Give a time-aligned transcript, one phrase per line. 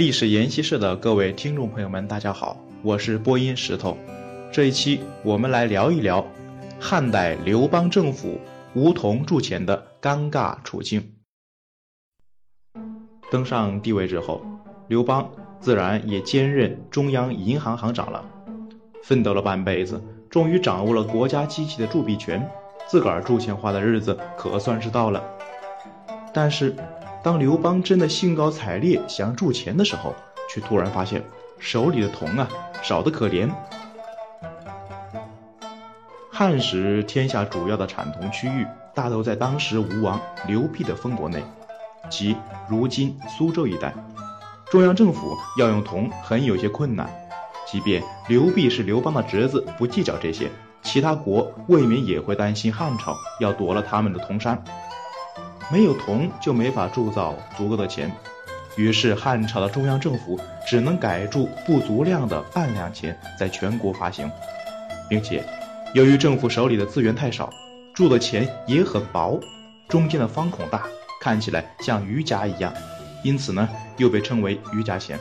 [0.00, 3.98] 历史研习社的各位听众朋友们，大家好，我是播音石头。
[4.50, 6.26] 这一期我们来聊一聊
[6.80, 8.40] 汉代刘邦政府
[8.72, 11.16] 梧桐铸钱的尴尬处境。
[13.30, 14.40] 登上帝位之后，
[14.88, 18.24] 刘邦自然也兼任中央银行行长了。
[19.02, 22.50] 奋斗了半辈子，终于掌握了国家机器的铸币权，
[22.88, 25.22] 自个儿铸钱花的日子可算是到了。
[26.32, 26.74] 但是。
[27.22, 30.14] 当刘邦真的兴高采烈想铸钱的时候，
[30.48, 31.22] 却突然发现
[31.58, 32.48] 手里的铜啊
[32.82, 33.48] 少得可怜。
[36.30, 41.42] 汉时天下主要的产铜区域大都在当时吴王刘濞的封国内，
[42.08, 42.34] 即
[42.68, 43.92] 如今苏州一带。
[44.70, 47.10] 中央政府要用铜很有些困难，
[47.66, 50.50] 即便刘濞是刘邦的侄子，不计较这些，
[50.82, 54.64] 其他国未免也会担心汉朝要夺了他们的铜山。
[55.72, 58.10] 没有铜就没法铸造足够的钱，
[58.76, 64.28] 于是汉朝的中央政府只能改铸不足量的半两钱，在全国发行，
[65.08, 65.44] 并且
[65.94, 67.48] 由于政府手里的资源太少，
[67.94, 69.38] 铸的钱也很薄，
[69.88, 70.82] 中间的方孔大，
[71.20, 72.74] 看起来像鱼夹一样，
[73.22, 75.18] 因此呢又被称为鱼夹钱。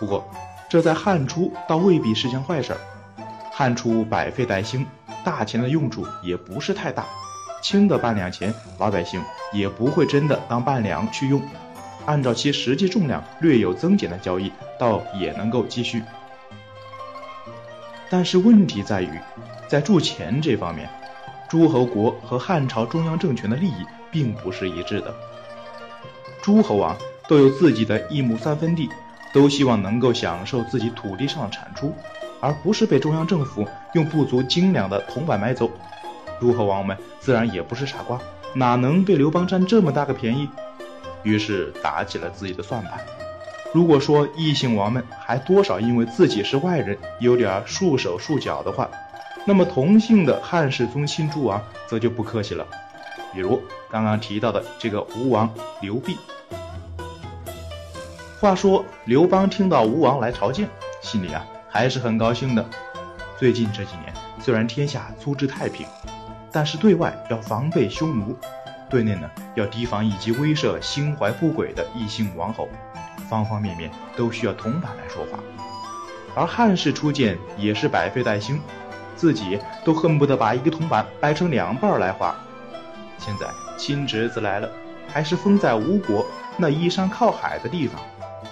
[0.00, 0.28] 不过
[0.68, 2.76] 这在汉初倒未必是件坏事，
[3.52, 4.84] 汉初百废待兴，
[5.24, 7.06] 大钱的用处也不是太大。
[7.68, 9.20] 轻的半两钱，老百姓
[9.52, 11.42] 也不会真的当半两去用，
[12.04, 16.00] 按照其实际重量略有增减的交易，倒也能够继续。
[18.08, 19.10] 但是问题在于，
[19.66, 20.88] 在铸钱这方面，
[21.48, 25.12] 诸侯国和汉朝中央政权的利益并不是一致的。
[26.40, 28.88] 诸侯王都有自己的一亩三分地，
[29.32, 31.92] 都希望能够享受自己土地上的产出，
[32.40, 35.68] 而不是被中央政府用不足斤两的铜板买走。
[36.40, 38.18] 诸侯王们自然也不是傻瓜，
[38.54, 40.48] 哪能被刘邦占这么大个便宜？
[41.22, 43.00] 于是打起了自己的算盘。
[43.74, 48.88] 如果说异姓王们还多少因为自己是外人有点束手束脚的话，
[49.44, 52.66] 那么同姓的汉室宗亲诸王则就不客气了。
[53.34, 53.60] 比如
[53.90, 56.16] 刚刚提到的这个吴王刘濞。
[58.40, 60.68] 话说刘邦听到吴王来朝见，
[61.02, 62.64] 心里啊还是很高兴的。
[63.38, 65.86] 最近这几年虽然天下粗之太平。
[66.56, 68.34] 但是对外要防备匈奴，
[68.88, 72.66] 对内呢要提防以及威慑心怀不轨的异姓王侯，
[73.28, 75.38] 方方面面都需要铜板来说话。
[76.34, 78.58] 而汉室初建也是百废待兴，
[79.16, 82.34] 自己都恨不得把一个铜板掰成两半来花。
[83.18, 83.46] 现在
[83.76, 84.70] 亲侄子来了，
[85.06, 86.24] 还是封在吴国
[86.56, 88.00] 那依山靠海的地方，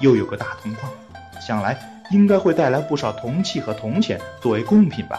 [0.01, 0.93] 又有个大铜矿，
[1.41, 1.75] 想来
[2.11, 5.19] 应该会带来不少铜器和铜钱作为贡品吧。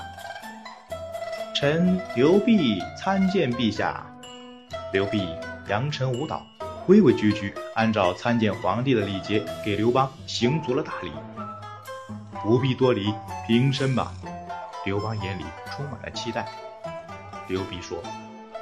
[1.55, 4.05] 臣刘濞参见陛下。
[4.91, 5.25] 刘濞
[5.69, 6.45] 扬尘舞蹈，
[6.85, 11.13] 规规矩矩，按照参见皇帝的礼节，给刘邦行足了大礼。
[12.43, 13.13] 不必多礼，
[13.47, 14.11] 平身吧。
[14.83, 16.45] 刘邦眼里充满了期待。
[17.47, 18.03] 刘濞说：“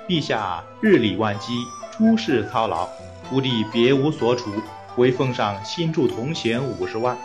[0.08, 1.66] 陛下日理万机，
[1.98, 2.88] 诸事操劳，
[3.32, 4.52] 吾弟别无所处，
[4.98, 7.18] 唯奉上新铸铜钱五十万，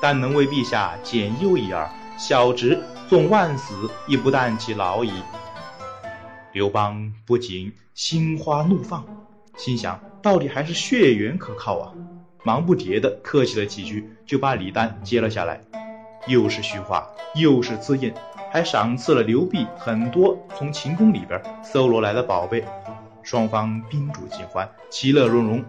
[0.00, 1.90] 但能为陛下减忧一二。
[2.16, 5.12] 小侄。”纵万死，亦不惮其劳矣。
[6.52, 9.04] 刘邦不仅心花怒放，
[9.56, 11.92] 心想到底还是血缘可靠啊，
[12.42, 15.60] 忙不迭的客气了几句，就把礼单接了下来。
[16.26, 17.06] 又是虚话，
[17.36, 18.12] 又是字印，
[18.50, 22.64] 还赏赐了刘濞很多从秦宫里边搜罗来的宝贝。
[23.22, 25.64] 双方宾主尽欢，其乐融融。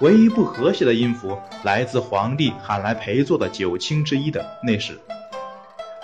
[0.00, 4.98] 唯一不和谐的音符来自皇帝喊来陪坐的九卿之一的内史。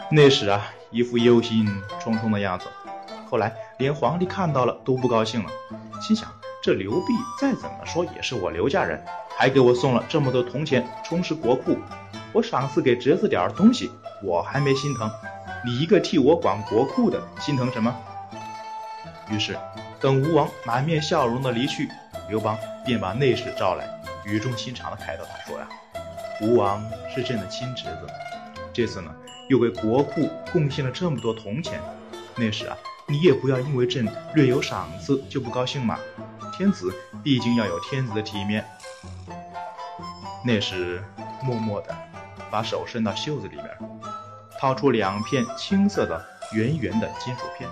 [0.08, 1.66] 那史啊，一副忧心
[2.00, 2.66] 忡忡的样子。
[3.28, 5.50] 后来连皇帝看到了都不高兴了，
[6.00, 7.06] 心想：这刘濞
[7.40, 9.04] 再怎么说也是我刘家人，
[9.36, 11.76] 还给我送了这么多铜钱充实国库，
[12.32, 13.90] 我赏赐给侄子点儿东西，
[14.22, 15.10] 我还没心疼，
[15.64, 17.92] 你一个替我管国库的，心疼什么？
[19.28, 19.58] 于是，
[20.00, 21.90] 等吴王满面笑容的离去，
[22.28, 23.84] 刘邦便把内史召来，
[24.24, 25.66] 语重心长的开导他说：“呀，
[26.42, 26.80] 吴王
[27.12, 28.06] 是朕的亲侄子，
[28.76, 29.10] 这次呢。”
[29.48, 31.80] 又为国库贡献了这么多铜钱，
[32.34, 32.76] 那时啊，
[33.06, 35.96] 你也不要因为朕略有赏赐就不高兴嘛。
[36.58, 36.92] 天子
[37.22, 38.66] 毕竟要有天子的体面。
[40.44, 41.00] 那时
[41.44, 41.96] 默默的
[42.50, 43.70] 把手伸到袖子里面，
[44.58, 47.70] 掏出两片青色的圆圆的金属片，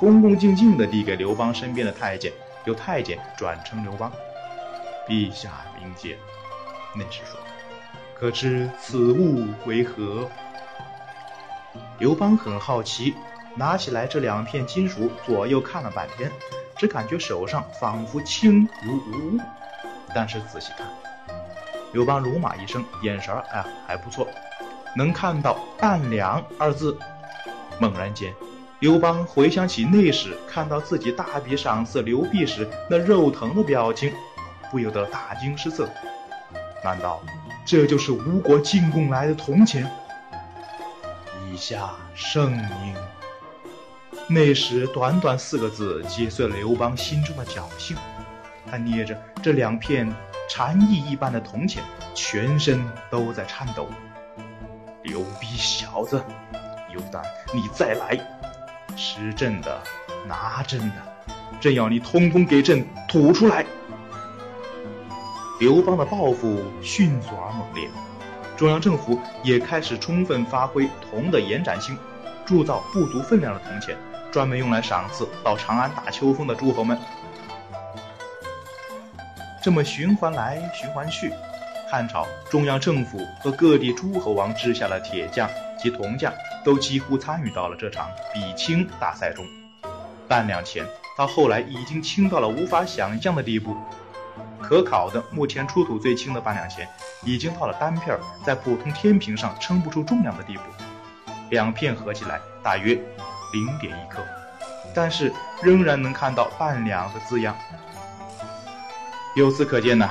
[0.00, 2.32] 恭恭敬敬的递给刘邦身边的太监，
[2.64, 4.10] 由太监转称刘邦。
[5.06, 6.18] 陛下明鉴。
[6.96, 7.38] 那时说，
[8.18, 10.28] 可知此物为何？
[12.00, 13.14] 刘邦很好奇，
[13.54, 16.28] 拿起来这两片金属，左右看了半天，
[16.76, 19.40] 只感觉手上仿佛轻如无物。
[20.12, 20.88] 但是仔细看，
[21.92, 24.26] 刘邦鲁马一声，眼神儿哎还不错，
[24.96, 26.98] 能看到半两二字。
[27.78, 28.34] 猛然间，
[28.80, 34.12] 刘邦回想起那时看到自己大笔赏赐刘辟时那肉疼的表情，
[34.72, 35.88] 不由得大惊失色。
[36.82, 37.20] 难道
[37.68, 39.86] 这就是吴国进贡来的铜钱？
[41.52, 42.96] 以下圣明。
[44.26, 47.94] 那时短短四个字，击碎了刘邦心中的侥幸。
[48.70, 50.10] 他捏着这两片
[50.48, 51.84] 蝉翼一般的铜钱，
[52.14, 53.86] 全身都在颤抖。
[55.02, 56.24] 刘逼小子，
[56.94, 57.22] 有胆
[57.52, 58.18] 你再来！
[58.96, 59.78] 吃朕的，
[60.26, 60.94] 拿朕的，
[61.60, 63.66] 朕要你通通给朕吐出来！
[65.58, 67.90] 刘邦的报复迅速而猛烈，
[68.56, 71.98] 中央政府也开始充分发挥铜的延展性，
[72.46, 73.96] 铸造不足分量的铜钱，
[74.30, 76.96] 专门用来赏赐到长安打秋风的诸侯们。
[79.60, 81.32] 这么循环来循环去，
[81.90, 86.32] 汉朝中央政府和各地诸侯王之下的铁匠及铜匠
[86.64, 89.44] 都几乎参与到了这场比轻大赛中。
[90.28, 93.76] 半两钱到后来已经轻到了无法想象的地步。
[94.62, 96.88] 可考的目前出土最轻的半两钱，
[97.24, 100.62] 已经到了单片在普通天平上称不出重量的地步，
[101.50, 102.94] 两片合起来大约
[103.52, 104.22] 零点一克，
[104.94, 105.32] 但是
[105.62, 107.56] 仍然能看到半两的字样。
[109.36, 110.10] 由此可见呢，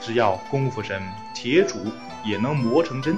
[0.00, 1.02] 只要功夫深，
[1.34, 1.90] 铁杵
[2.24, 3.16] 也能磨成针。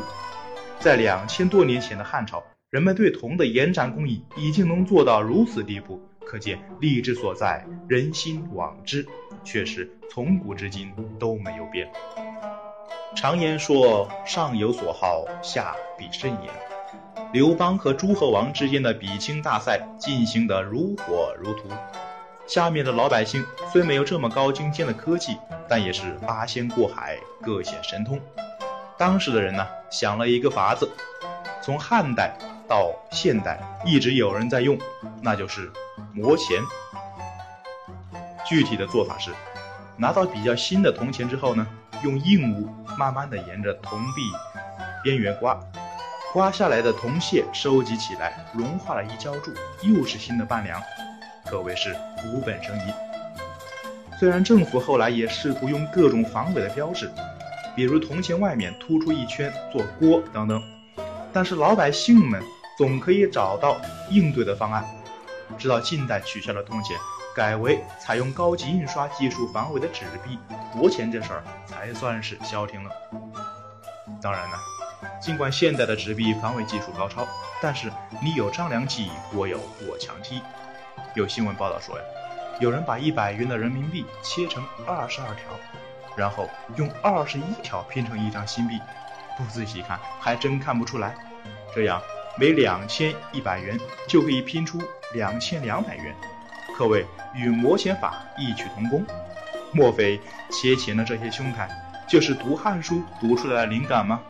[0.79, 9.05] 在两千多年前的汉朝，人们对铜的延展工艺已经能做到如此地步，可见利之所在，人心往之，
[9.51, 11.91] 确实从古至今都没有变。
[13.17, 16.53] 常言说，上有所好，下必甚焉。
[17.33, 21.63] 刘邦和诸侯王之间的比轻大赛进行得如火如荼。
[22.47, 23.43] 下面的老百姓
[23.73, 28.21] 虽没有这么高精尖的科技，但也是八仙过海，各显神通。
[28.99, 30.87] 当时的人呢，想了一个法子，
[31.63, 32.37] 从汉代
[32.69, 34.77] 到现代一直有人在用，
[35.23, 35.73] 那就是
[36.13, 36.63] 磨钱。
[38.49, 39.31] 具体的做法是，
[39.97, 41.67] 拿到比较新的铜钱之后呢，
[42.03, 44.23] 用硬物慢慢的沿着铜币
[45.03, 45.61] 边缘刮，
[46.33, 49.53] 刮下来的铜屑收集起来，融化了一浇铸，
[49.83, 50.81] 又是新的半两。
[51.45, 51.95] 可谓是
[52.27, 52.93] 无本生意。
[54.19, 57.11] 虽然政府后来也试图用各种防伪的标志，
[57.77, 60.63] 比如铜钱外面突出一圈做锅等等，
[61.33, 62.43] 但是老百姓们
[62.77, 63.77] 总可以找到
[64.11, 64.85] 应对的方案。
[65.57, 66.97] 直到近代取消了铜钱，
[67.39, 70.37] 改为采用高级印刷技术防伪的纸币，
[70.73, 72.91] 国钱这事儿才算是消停了。
[74.21, 74.57] 当然呢，
[75.23, 77.25] 尽管现代的纸币防伪技术高超，
[77.63, 79.57] 但是你有张良计，我有
[79.87, 80.43] 过墙梯。
[81.15, 82.03] 有新闻报道说呀，
[82.59, 85.45] 有人把一百元的人民币切成二十二条，
[86.17, 88.81] 然后用二十一条拼成一张新币，
[89.37, 91.15] 不仔细看还真看不出来。
[91.73, 92.03] 这样
[92.37, 94.83] 每两千一百元就可以拼出
[95.15, 96.13] 两千两百元，
[96.79, 97.05] 可谓
[97.35, 99.05] 与魔仙法异曲同工。
[99.73, 101.69] 莫非切钱的这些兄台
[102.07, 104.21] 就是读《汉书》读出来的灵感吗？